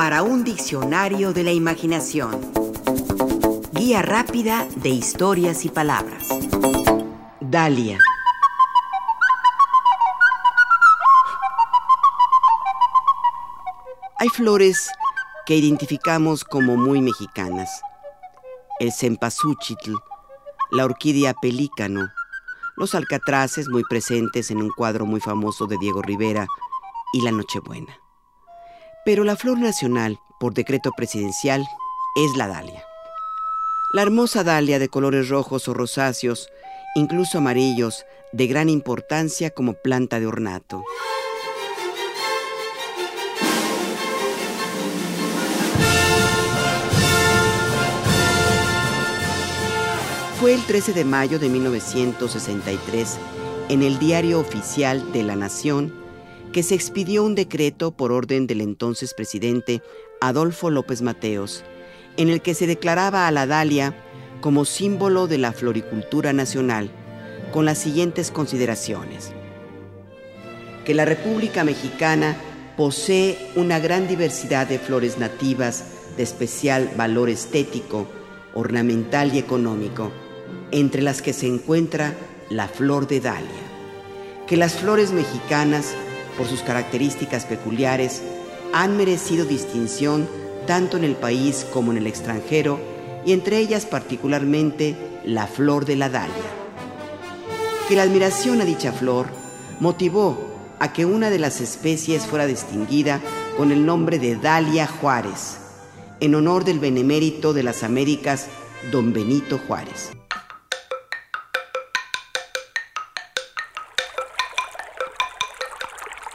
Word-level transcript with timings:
para 0.00 0.22
un 0.22 0.44
diccionario 0.44 1.34
de 1.34 1.42
la 1.42 1.52
imaginación. 1.52 2.40
Guía 3.72 4.00
rápida 4.00 4.66
de 4.76 4.88
historias 4.88 5.66
y 5.66 5.68
palabras. 5.68 6.26
Dalia. 7.38 7.98
Hay 14.18 14.30
flores 14.30 14.88
que 15.44 15.56
identificamos 15.56 16.44
como 16.44 16.78
muy 16.78 17.02
mexicanas. 17.02 17.82
El 18.78 18.92
cempasúchitl, 18.92 19.96
la 20.70 20.86
orquídea 20.86 21.34
pelícano, 21.34 22.08
los 22.76 22.94
alcatraces 22.94 23.68
muy 23.68 23.84
presentes 23.84 24.50
en 24.50 24.62
un 24.62 24.70
cuadro 24.70 25.04
muy 25.04 25.20
famoso 25.20 25.66
de 25.66 25.76
Diego 25.76 26.00
Rivera 26.00 26.46
y 27.12 27.20
la 27.20 27.32
Nochebuena. 27.32 28.00
Pero 29.04 29.24
la 29.24 29.34
flor 29.36 29.58
nacional, 29.58 30.20
por 30.38 30.52
decreto 30.52 30.90
presidencial, 30.94 31.66
es 32.16 32.36
la 32.36 32.48
dalia. 32.48 32.84
La 33.94 34.02
hermosa 34.02 34.44
dalia 34.44 34.78
de 34.78 34.88
colores 34.88 35.28
rojos 35.28 35.68
o 35.68 35.74
rosáceos, 35.74 36.48
incluso 36.94 37.38
amarillos, 37.38 38.04
de 38.32 38.46
gran 38.46 38.68
importancia 38.68 39.50
como 39.50 39.72
planta 39.72 40.20
de 40.20 40.26
ornato. 40.26 40.84
Fue 50.40 50.54
el 50.54 50.64
13 50.64 50.92
de 50.92 51.04
mayo 51.04 51.38
de 51.38 51.48
1963, 51.48 53.18
en 53.70 53.82
el 53.82 53.98
Diario 53.98 54.40
Oficial 54.40 55.12
de 55.12 55.22
la 55.22 55.36
Nación, 55.36 55.92
que 56.52 56.62
se 56.62 56.74
expidió 56.74 57.24
un 57.24 57.34
decreto 57.34 57.92
por 57.92 58.12
orden 58.12 58.46
del 58.46 58.60
entonces 58.60 59.14
presidente 59.14 59.82
Adolfo 60.20 60.70
López 60.70 61.02
Mateos, 61.02 61.64
en 62.16 62.28
el 62.28 62.42
que 62.42 62.54
se 62.54 62.66
declaraba 62.66 63.26
a 63.26 63.30
la 63.30 63.46
dalia 63.46 63.94
como 64.40 64.64
símbolo 64.64 65.26
de 65.26 65.38
la 65.38 65.52
floricultura 65.52 66.32
nacional, 66.32 66.90
con 67.52 67.64
las 67.64 67.78
siguientes 67.78 68.30
consideraciones. 68.30 69.32
Que 70.84 70.94
la 70.94 71.04
República 71.04 71.62
Mexicana 71.64 72.36
posee 72.76 73.38
una 73.56 73.78
gran 73.78 74.08
diversidad 74.08 74.66
de 74.66 74.78
flores 74.78 75.18
nativas 75.18 75.84
de 76.16 76.22
especial 76.22 76.90
valor 76.96 77.28
estético, 77.28 78.06
ornamental 78.54 79.34
y 79.34 79.38
económico, 79.38 80.10
entre 80.70 81.02
las 81.02 81.22
que 81.22 81.32
se 81.32 81.46
encuentra 81.46 82.14
la 82.48 82.68
flor 82.68 83.06
de 83.06 83.20
Dalia. 83.20 83.48
Que 84.46 84.56
las 84.56 84.74
flores 84.74 85.12
mexicanas, 85.12 85.94
por 86.40 86.48
sus 86.48 86.62
características 86.62 87.44
peculiares, 87.44 88.22
han 88.72 88.96
merecido 88.96 89.44
distinción 89.44 90.26
tanto 90.66 90.96
en 90.96 91.04
el 91.04 91.14
país 91.14 91.66
como 91.70 91.92
en 91.92 91.98
el 91.98 92.06
extranjero, 92.06 92.80
y 93.26 93.32
entre 93.32 93.58
ellas 93.58 93.84
particularmente 93.84 94.96
la 95.22 95.46
flor 95.46 95.84
de 95.84 95.96
la 95.96 96.08
Dalia. 96.08 96.32
Que 97.90 97.94
la 97.94 98.04
admiración 98.04 98.62
a 98.62 98.64
dicha 98.64 98.90
flor 98.90 99.26
motivó 99.80 100.38
a 100.78 100.94
que 100.94 101.04
una 101.04 101.28
de 101.28 101.40
las 101.40 101.60
especies 101.60 102.24
fuera 102.24 102.46
distinguida 102.46 103.20
con 103.58 103.70
el 103.70 103.84
nombre 103.84 104.18
de 104.18 104.36
Dalia 104.36 104.86
Juárez, 104.86 105.58
en 106.20 106.34
honor 106.34 106.64
del 106.64 106.78
benemérito 106.78 107.52
de 107.52 107.64
las 107.64 107.82
Américas, 107.82 108.46
don 108.90 109.12
Benito 109.12 109.60
Juárez. 109.68 110.10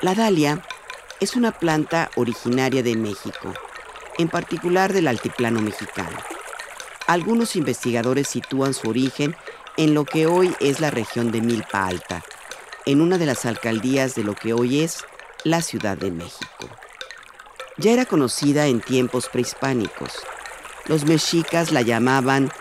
La 0.05 0.13
dalia 0.13 0.61
es 1.19 1.35
una 1.35 1.51
planta 1.51 2.11
originaria 2.15 2.83
de 2.83 2.95
México, 2.95 3.51
en 4.19 4.27
particular 4.27 4.93
del 4.93 5.07
altiplano 5.07 5.61
mexicano. 5.61 6.15
Algunos 7.07 7.55
investigadores 7.55 8.27
sitúan 8.27 8.75
su 8.75 8.87
origen 8.87 9.35
en 9.77 9.95
lo 9.95 10.05
que 10.05 10.27
hoy 10.27 10.55
es 10.59 10.79
la 10.79 10.91
región 10.91 11.31
de 11.31 11.41
Milpa 11.41 11.87
Alta, 11.87 12.23
en 12.85 13.01
una 13.01 13.17
de 13.17 13.25
las 13.25 13.47
alcaldías 13.47 14.13
de 14.13 14.23
lo 14.23 14.35
que 14.35 14.53
hoy 14.53 14.81
es 14.83 15.03
la 15.43 15.63
Ciudad 15.63 15.97
de 15.97 16.11
México. 16.11 16.69
Ya 17.77 17.89
era 17.89 18.05
conocida 18.05 18.67
en 18.67 18.81
tiempos 18.81 19.27
prehispánicos. 19.27 20.19
Los 20.85 21.05
mexicas 21.05 21.71
la 21.71 21.81
llamaban 21.81 22.51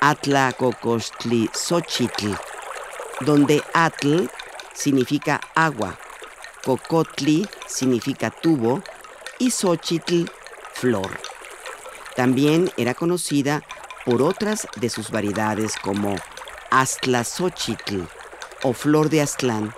Atlacocostli 0.00 1.50
Xochitl, 1.52 2.32
donde 3.20 3.62
Atl 3.74 4.30
significa 4.72 5.42
agua 5.54 5.98
Cocotli 6.64 7.46
significa 7.66 8.30
tubo 8.30 8.82
y 9.38 9.50
Xochitl, 9.50 10.24
flor. 10.72 11.20
También 12.16 12.70
era 12.76 12.94
conocida 12.94 13.62
por 14.06 14.22
otras 14.22 14.66
de 14.76 14.88
sus 14.88 15.10
variedades 15.10 15.74
como 15.76 16.16
Xochitl 17.24 18.00
o 18.62 18.72
flor 18.72 19.10
de 19.10 19.20
Aztlán, 19.20 19.74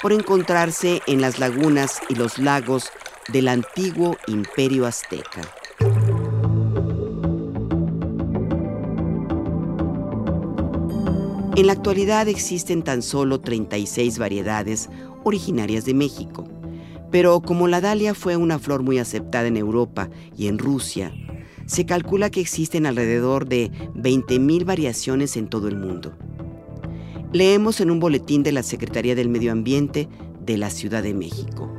por 0.00 0.12
encontrarse 0.12 1.02
en 1.06 1.20
las 1.20 1.40
lagunas 1.40 2.00
y 2.08 2.14
los 2.14 2.38
lagos 2.38 2.90
del 3.32 3.48
antiguo 3.48 4.16
imperio 4.28 4.86
azteca. 4.86 5.42
En 11.56 11.66
la 11.66 11.72
actualidad 11.72 12.28
existen 12.28 12.84
tan 12.84 13.02
solo 13.02 13.40
36 13.40 14.18
variedades 14.18 14.88
originarias 15.28 15.84
de 15.84 15.94
México. 15.94 16.48
Pero 17.10 17.40
como 17.40 17.68
la 17.68 17.80
dalia 17.80 18.14
fue 18.14 18.36
una 18.36 18.58
flor 18.58 18.82
muy 18.82 18.98
aceptada 18.98 19.46
en 19.46 19.56
Europa 19.56 20.10
y 20.36 20.48
en 20.48 20.58
Rusia, 20.58 21.12
se 21.66 21.86
calcula 21.86 22.30
que 22.30 22.40
existen 22.40 22.86
alrededor 22.86 23.46
de 23.46 23.70
20.000 23.94 24.64
variaciones 24.64 25.36
en 25.36 25.48
todo 25.48 25.68
el 25.68 25.76
mundo. 25.76 26.16
Leemos 27.32 27.80
en 27.80 27.90
un 27.90 28.00
boletín 28.00 28.42
de 28.42 28.52
la 28.52 28.62
Secretaría 28.62 29.14
del 29.14 29.28
Medio 29.28 29.52
Ambiente 29.52 30.08
de 30.40 30.58
la 30.58 30.70
Ciudad 30.70 31.02
de 31.02 31.14
México 31.14 31.72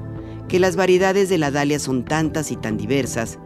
que 0.49 0.59
las 0.59 0.75
variedades 0.75 1.29
de 1.29 1.37
la 1.37 1.51
dalia 1.51 1.79
son 1.79 2.03
tantas 2.03 2.51
y 2.51 2.57
tan 2.57 2.75
diversas 2.75 3.39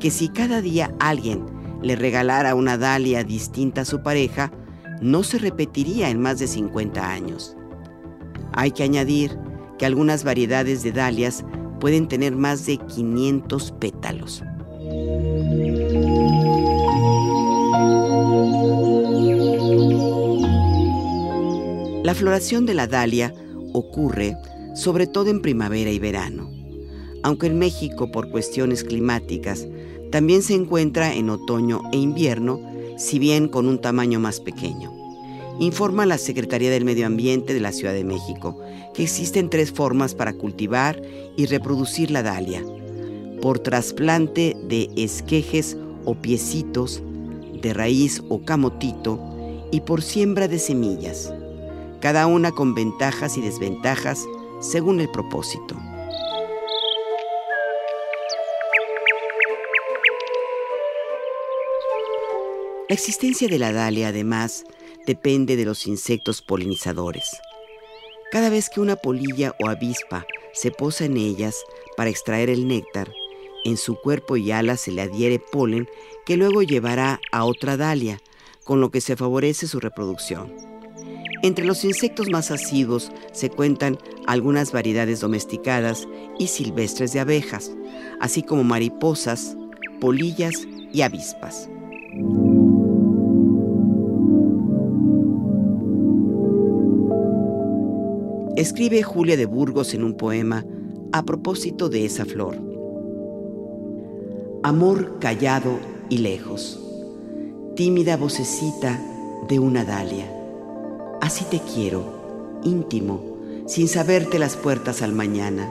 que 0.00 0.10
si 0.10 0.28
cada 0.28 0.60
día 0.60 0.92
alguien 0.98 1.44
le 1.82 1.94
regalara 1.94 2.56
una 2.56 2.78
dalia 2.78 3.22
distinta 3.22 3.82
a 3.82 3.84
su 3.84 4.02
pareja, 4.02 4.50
no 5.00 5.22
se 5.22 5.38
repetiría 5.38 6.08
en 6.08 6.20
más 6.20 6.38
de 6.38 6.48
50 6.48 7.08
años. 7.08 7.56
Hay 8.52 8.72
que 8.72 8.82
añadir 8.82 9.38
que 9.78 9.86
algunas 9.86 10.24
variedades 10.24 10.82
de 10.82 10.92
dalias 10.92 11.44
pueden 11.80 12.08
tener 12.08 12.34
más 12.34 12.66
de 12.66 12.78
500 12.78 13.72
pétalos. 13.72 14.42
La 22.02 22.14
floración 22.14 22.66
de 22.66 22.74
la 22.74 22.86
dalia 22.86 23.34
ocurre 23.72 24.36
sobre 24.74 25.06
todo 25.06 25.30
en 25.30 25.42
primavera 25.42 25.90
y 25.90 25.98
verano, 25.98 26.50
aunque 27.22 27.46
en 27.46 27.58
México 27.58 28.12
por 28.12 28.30
cuestiones 28.30 28.84
climáticas 28.84 29.66
también 30.12 30.42
se 30.42 30.54
encuentra 30.54 31.14
en 31.14 31.30
otoño 31.30 31.82
e 31.92 31.96
invierno, 31.96 32.60
si 32.96 33.18
bien 33.18 33.48
con 33.48 33.66
un 33.68 33.80
tamaño 33.80 34.20
más 34.20 34.40
pequeño 34.40 34.95
informa 35.58 36.06
la 36.06 36.18
Secretaría 36.18 36.70
del 36.70 36.84
Medio 36.84 37.06
Ambiente 37.06 37.54
de 37.54 37.60
la 37.60 37.72
Ciudad 37.72 37.94
de 37.94 38.04
México 38.04 38.58
que 38.94 39.02
existen 39.02 39.50
tres 39.50 39.72
formas 39.72 40.14
para 40.14 40.34
cultivar 40.34 41.00
y 41.36 41.46
reproducir 41.46 42.10
la 42.10 42.22
dalia. 42.22 42.62
Por 43.40 43.58
trasplante 43.58 44.56
de 44.68 44.90
esquejes 44.96 45.76
o 46.04 46.14
piecitos, 46.14 47.02
de 47.60 47.74
raíz 47.74 48.22
o 48.28 48.42
camotito 48.44 49.20
y 49.70 49.80
por 49.80 50.02
siembra 50.02 50.48
de 50.48 50.58
semillas, 50.58 51.32
cada 52.00 52.26
una 52.26 52.52
con 52.52 52.74
ventajas 52.74 53.36
y 53.36 53.40
desventajas 53.40 54.24
según 54.60 55.00
el 55.00 55.10
propósito. 55.10 55.76
La 62.88 62.94
existencia 62.94 63.48
de 63.48 63.58
la 63.58 63.72
dalia, 63.72 64.08
además, 64.08 64.64
depende 65.06 65.56
de 65.56 65.64
los 65.64 65.86
insectos 65.86 66.42
polinizadores. 66.42 67.40
Cada 68.32 68.50
vez 68.50 68.68
que 68.68 68.80
una 68.80 68.96
polilla 68.96 69.54
o 69.60 69.68
avispa 69.68 70.26
se 70.52 70.70
posa 70.70 71.04
en 71.04 71.16
ellas 71.16 71.56
para 71.96 72.10
extraer 72.10 72.50
el 72.50 72.66
néctar, 72.66 73.10
en 73.64 73.76
su 73.76 73.96
cuerpo 73.96 74.36
y 74.36 74.52
alas 74.52 74.80
se 74.80 74.92
le 74.92 75.02
adhiere 75.02 75.38
polen 75.38 75.88
que 76.24 76.36
luego 76.36 76.62
llevará 76.62 77.20
a 77.32 77.44
otra 77.44 77.76
dalia, 77.76 78.20
con 78.64 78.80
lo 78.80 78.90
que 78.90 79.00
se 79.00 79.16
favorece 79.16 79.66
su 79.66 79.80
reproducción. 79.80 80.52
Entre 81.42 81.64
los 81.64 81.84
insectos 81.84 82.30
más 82.30 82.50
asiduos 82.50 83.12
se 83.32 83.50
cuentan 83.50 83.98
algunas 84.26 84.72
variedades 84.72 85.20
domesticadas 85.20 86.08
y 86.38 86.48
silvestres 86.48 87.12
de 87.12 87.20
abejas, 87.20 87.72
así 88.20 88.42
como 88.42 88.64
mariposas, 88.64 89.56
polillas 90.00 90.54
y 90.92 91.02
avispas. 91.02 91.68
Escribe 98.56 99.02
Julia 99.02 99.36
de 99.36 99.44
Burgos 99.44 99.92
en 99.92 100.02
un 100.02 100.16
poema 100.16 100.64
a 101.12 101.26
propósito 101.26 101.90
de 101.90 102.06
esa 102.06 102.24
flor. 102.24 102.56
Amor 104.62 105.18
callado 105.18 105.78
y 106.08 106.18
lejos, 106.18 106.80
tímida 107.74 108.16
vocecita 108.16 108.98
de 109.46 109.58
una 109.58 109.84
dalia. 109.84 110.32
Así 111.20 111.44
te 111.44 111.60
quiero, 111.60 112.60
íntimo, 112.64 113.36
sin 113.66 113.88
saberte 113.88 114.38
las 114.38 114.56
puertas 114.56 115.02
al 115.02 115.12
mañana, 115.12 115.70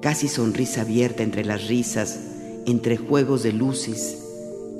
casi 0.00 0.28
sonrisa 0.28 0.80
abierta 0.80 1.22
entre 1.22 1.44
las 1.44 1.68
risas, 1.68 2.18
entre 2.64 2.96
juegos 2.96 3.42
de 3.42 3.52
luces, 3.52 4.24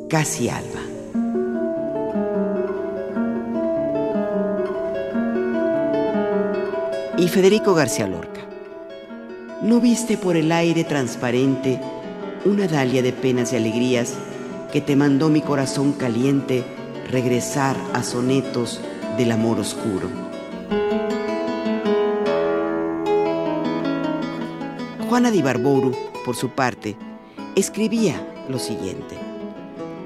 casi 0.08 0.48
alba. 0.48 0.80
Y 7.18 7.26
Federico 7.26 7.74
García 7.74 8.06
Lorca. 8.06 8.42
¿No 9.60 9.80
viste 9.80 10.16
por 10.16 10.36
el 10.36 10.52
aire 10.52 10.84
transparente 10.84 11.80
una 12.44 12.68
dalia 12.68 13.02
de 13.02 13.12
penas 13.12 13.52
y 13.52 13.56
alegrías 13.56 14.14
que 14.72 14.80
te 14.80 14.94
mandó 14.94 15.28
mi 15.28 15.40
corazón 15.40 15.94
caliente 15.94 16.62
regresar 17.10 17.76
a 17.92 18.04
sonetos 18.04 18.80
del 19.16 19.32
amor 19.32 19.58
oscuro? 19.58 20.08
Juana 25.08 25.32
de 25.32 25.42
Barboru, 25.42 25.96
por 26.24 26.36
su 26.36 26.50
parte, 26.50 26.96
escribía 27.56 28.44
lo 28.48 28.60
siguiente. 28.60 29.16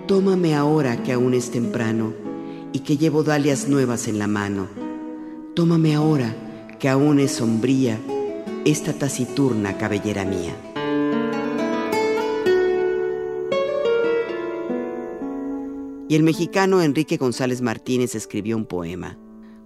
Tómame 0.07 0.55
ahora 0.55 1.03
que 1.03 1.13
aún 1.13 1.35
es 1.35 1.51
temprano 1.51 2.15
y 2.73 2.79
que 2.79 2.97
llevo 2.97 3.23
dalias 3.23 3.69
nuevas 3.69 4.09
en 4.09 4.19
la 4.19 4.29
mano. 4.29 4.69
Tómame 5.55 5.95
ahora 5.95 6.35
que 6.83 6.89
aún 6.89 7.21
es 7.21 7.31
sombría 7.31 7.97
esta 8.65 8.93
taciturna 8.93 9.79
cabellera 9.79 10.25
mía. 10.25 10.53
Y 16.09 16.17
el 16.17 16.25
mexicano 16.25 16.83
Enrique 16.83 17.19
González 17.19 17.63
Martínez 17.63 18.17
escribió 18.17 18.57
un 18.57 18.67
poema. 18.67 19.17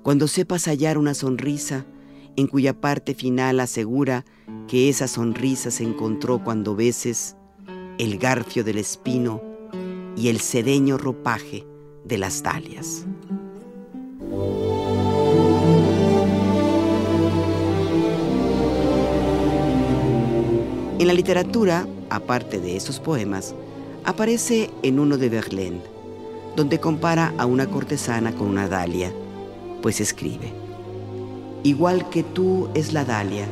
Cuando 0.03 0.29
sepas 0.29 0.67
hallar 0.67 0.99
una 0.99 1.15
sonrisa, 1.15 1.87
en 2.37 2.49
cuya 2.49 2.79
parte 2.79 3.15
final 3.15 3.61
asegura 3.61 4.27
que 4.69 4.91
esa 4.91 5.09
sonrisa 5.09 5.71
se 5.71 5.85
encontró 5.85 6.45
cuando 6.45 6.77
beses 6.77 7.35
el 7.97 8.19
garfio 8.19 8.63
del 8.63 8.77
espino 8.77 9.41
y 10.19 10.29
el 10.29 10.39
sedeño 10.41 10.99
ropaje 10.99 11.67
de 12.05 12.19
las 12.19 12.43
dalias. 12.43 13.07
En 21.07 21.11
la 21.11 21.15
literatura, 21.15 21.87
aparte 22.11 22.59
de 22.59 22.77
esos 22.77 22.99
poemas, 22.99 23.55
aparece 24.05 24.73
en 24.83 24.99
uno 24.99 25.19
de 25.19 25.29
Verlaine, 25.29 25.81
donde 26.57 26.81
compara 26.81 27.33
a 27.39 27.47
una 27.47 27.69
cortesana 27.69 28.35
con 28.35 28.49
una 28.49 28.67
dalia, 28.67 29.13
pues 29.83 30.01
escribe, 30.01 30.53
Igual 31.63 32.11
que 32.11 32.25
tú 32.25 32.71
es 32.75 32.93
la 32.93 33.05
dalia, 33.05 33.47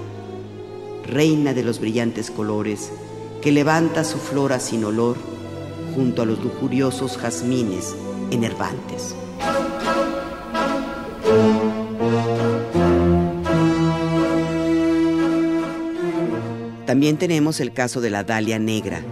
reina 1.06 1.55
de 1.55 1.62
los 1.62 1.79
brillantes 1.79 2.33
colores, 2.33 2.91
que 3.41 3.53
levanta 3.53 4.03
su 4.03 4.19
flora 4.19 4.59
sin 4.59 4.85
olor 4.85 5.17
junto 5.95 6.23
a 6.23 6.27
los 6.27 6.43
lujuriosos 6.43 7.17
jazmines 7.17 7.95
enervantes. 8.33 9.15
También 16.94 17.17
tenemos 17.17 17.58
el 17.58 17.73
caso 17.73 18.00
de 18.00 18.08
La 18.08 18.23
Dalia 18.23 18.61
Negra, 18.61 19.02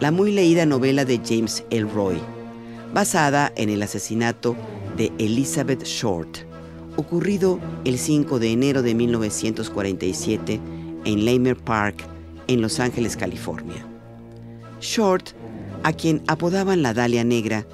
la 0.00 0.10
muy 0.10 0.32
leída 0.32 0.66
novela 0.66 1.04
de 1.04 1.20
James 1.24 1.62
Elroy, 1.70 2.18
basada 2.92 3.52
en 3.54 3.68
el 3.70 3.84
asesinato 3.84 4.56
de 4.96 5.12
Elizabeth 5.18 5.84
Short, 5.84 6.38
ocurrido 6.96 7.60
el 7.84 8.00
5 8.00 8.40
de 8.40 8.50
enero 8.50 8.82
de 8.82 8.96
1947 8.96 10.60
en 11.04 11.24
Leimer 11.24 11.56
Park, 11.56 12.04
en 12.48 12.60
Los 12.60 12.80
Ángeles, 12.80 13.16
California. 13.16 13.86
Short, 14.80 15.28
a 15.84 15.92
quien 15.92 16.20
apodaban 16.26 16.82
la 16.82 16.94
Dalia 16.94 17.22
Negra, 17.22 17.64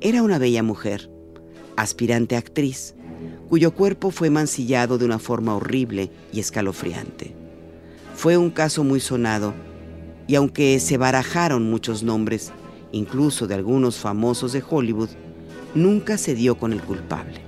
era 0.00 0.22
una 0.22 0.38
bella 0.38 0.62
mujer, 0.62 1.10
aspirante 1.76 2.36
actriz, 2.36 2.94
cuyo 3.48 3.74
cuerpo 3.74 4.12
fue 4.12 4.30
mancillado 4.30 4.96
de 4.96 5.06
una 5.06 5.18
forma 5.18 5.56
horrible 5.56 6.08
y 6.32 6.38
escalofriante. 6.38 7.45
Fue 8.16 8.38
un 8.38 8.48
caso 8.48 8.82
muy 8.82 9.00
sonado, 9.00 9.52
y 10.26 10.36
aunque 10.36 10.80
se 10.80 10.96
barajaron 10.96 11.68
muchos 11.68 12.02
nombres, 12.02 12.50
incluso 12.90 13.46
de 13.46 13.54
algunos 13.54 13.98
famosos 13.98 14.52
de 14.52 14.64
Hollywood, 14.66 15.10
nunca 15.74 16.16
se 16.16 16.34
dio 16.34 16.56
con 16.56 16.72
el 16.72 16.80
culpable. 16.80 17.42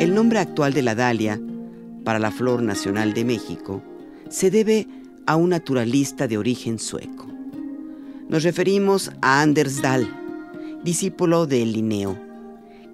El 0.00 0.12
nombre 0.12 0.40
actual 0.40 0.74
de 0.74 0.82
la 0.82 0.96
dalia, 0.96 1.40
para 2.02 2.18
la 2.18 2.32
flor 2.32 2.60
nacional 2.60 3.14
de 3.14 3.24
México, 3.24 3.82
se 4.28 4.50
debe 4.50 4.88
a 5.26 5.36
un 5.36 5.50
naturalista 5.50 6.26
de 6.26 6.38
origen 6.38 6.80
sueco. 6.80 7.28
Nos 8.28 8.42
referimos 8.42 9.12
a 9.22 9.42
Anders 9.42 9.80
Dahl, 9.80 10.08
discípulo 10.82 11.46
de 11.46 11.64
Linneo, 11.64 12.25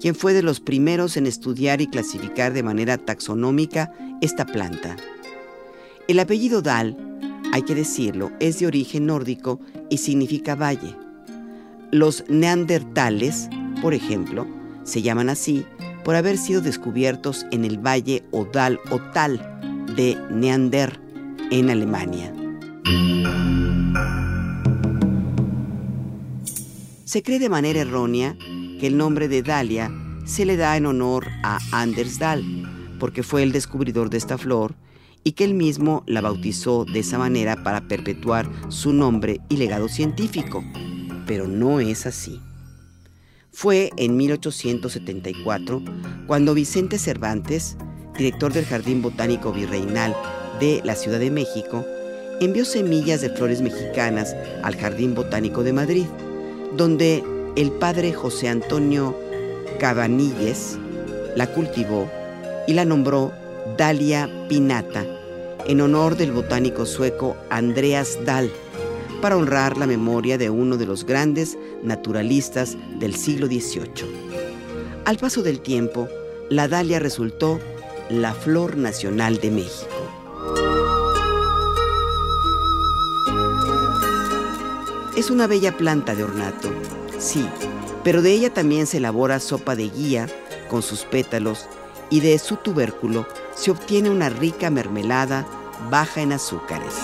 quien 0.03 0.17
fue 0.17 0.35
de 0.35 0.43
los 0.43 0.59
primeros 0.59 1.17
en 1.17 1.29
estudiar 1.29 1.81
y 1.81 1.87
clasificar 1.87 2.53
de 2.53 2.65
manera 2.65 2.99
taxonómica 2.99 3.95
esta 4.21 4.45
planta. 4.45 4.97
El 6.09 6.19
apellido 6.19 6.61
Dahl, 6.61 6.97
hay 7.53 7.63
que 7.63 7.77
decirlo, 7.77 8.33
es 8.41 8.59
de 8.59 8.67
origen 8.67 9.07
nórdico 9.07 9.61
y 9.91 9.99
significa 9.99 10.57
valle. 10.57 10.97
Los 11.93 12.25
neandertales, 12.29 13.49
por 13.81 13.95
ejemplo, 13.95 14.45
se 14.83 15.03
llaman 15.03 15.29
así 15.29 15.65
por 16.05 16.17
haber 16.17 16.37
sido 16.37 16.61
descubiertos 16.61 17.47
en 17.53 17.65
el 17.65 17.79
valle 17.79 18.25
Odal 18.33 18.81
o 18.91 18.99
Tal 18.99 19.39
de 19.95 20.19
Neander, 20.33 20.99
en 21.53 21.71
Alemania. 21.71 22.35
Se 27.05 27.23
cree 27.23 27.39
de 27.39 27.49
manera 27.49 27.83
errónea 27.83 28.37
que 28.83 28.89
el 28.89 28.97
nombre 28.97 29.29
de 29.29 29.45
Dalia 29.45 29.93
se 30.25 30.45
le 30.45 30.57
da 30.57 30.77
en 30.77 30.87
honor 30.87 31.29
a 31.45 31.61
Anders 31.71 32.19
Dahl, 32.19 32.43
porque 32.99 33.23
fue 33.23 33.45
el 33.45 33.53
descubridor 33.53 34.11
de 34.11 34.19
esta 34.19 34.39
flor 34.39 34.75
y 35.23 35.33
que 35.33 35.45
él 35.45 35.55
mismo 35.55 36.03
la 36.09 36.21
bautizó 36.21 36.85
de 36.85 36.99
esa 36.99 37.17
manera 37.17 37.63
para 37.63 37.87
perpetuar 37.87 38.51
su 38.71 38.93
nombre 38.93 39.41
y 39.49 39.59
legado 39.59 39.87
científico. 39.87 40.65
Pero 41.29 41.47
no 41.47 41.79
es 41.79 42.07
así. 42.07 42.41
Fue 43.53 43.91
en 43.99 44.17
1874 44.17 45.81
cuando 46.27 46.53
Vicente 46.53 46.99
Cervantes, 46.99 47.77
director 48.19 48.53
del 48.53 48.65
Jardín 48.65 49.01
Botánico 49.01 49.53
Virreinal 49.53 50.13
de 50.59 50.83
la 50.85 50.97
Ciudad 50.97 51.21
de 51.21 51.31
México, 51.31 51.87
envió 52.41 52.65
semillas 52.65 53.21
de 53.21 53.31
flores 53.31 53.63
mexicanas 53.63 54.35
al 54.65 54.75
Jardín 54.75 55.15
Botánico 55.15 55.63
de 55.63 55.73
Madrid, 55.73 56.07
donde 56.77 57.23
el 57.57 57.71
padre 57.71 58.13
José 58.13 58.49
Antonio 58.49 59.17
Cabanilles 59.79 60.79
la 61.37 61.47
cultivó 61.53 62.11
y 62.67 62.75
la 62.75 62.85
nombró 62.85 63.33
Dalia 63.77 64.29
pinata, 64.49 65.05
en 65.67 65.81
honor 65.81 66.17
del 66.17 66.33
botánico 66.33 66.87
sueco 66.87 67.37
Andreas 67.51 68.19
Dahl 68.25 68.51
para 69.21 69.37
honrar 69.37 69.77
la 69.77 69.87
memoria 69.87 70.39
de 70.39 70.51
uno 70.51 70.77
de 70.77 70.87
los 70.87 71.05
grandes 71.05 71.57
naturalistas 71.83 72.77
del 72.99 73.15
siglo 73.15 73.47
XVIII. 73.47 74.07
Al 75.05 75.19
paso 75.19 75.43
del 75.43 75.61
tiempo, 75.61 76.09
la 76.49 76.69
dalia 76.69 76.99
resultó 76.99 77.61
la 78.09 78.35
flor 78.35 78.77
nacional 78.77 79.41
de 79.41 79.51
México. 79.51 79.89
Es 85.17 85.31
una 85.31 85.47
bella 85.47 85.77
planta 85.77 86.15
de 86.15 86.25
ornato, 86.25 86.69
sí, 87.23 87.49
pero 88.03 88.21
de 88.21 88.33
ella 88.33 88.53
también 88.53 88.87
se 88.87 88.99
elabora 88.99 89.41
sopa 89.41 89.77
de 89.77 89.89
guía 89.89 90.27
con 90.69 90.83
sus 90.83 91.05
pétalos 91.05 91.67
y 92.11 92.21
de 92.21 92.39
su 92.39 92.57
tubérculo 92.57 93.27
se 93.55 93.71
obtiene 93.71 94.11
una 94.11 94.29
rica 94.29 94.71
mermelada 94.71 95.47
baja 95.91 96.21
en 96.21 96.33
azúcares. 96.33 96.95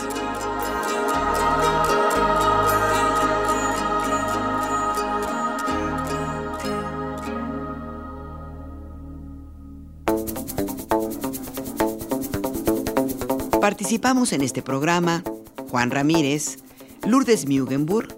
Participamos 13.60 14.32
en 14.32 14.42
este 14.42 14.62
programa 14.62 15.22
Juan 15.70 15.90
Ramírez, 15.90 16.58
Lourdes 17.06 17.46
Mugenburg, 17.46 18.17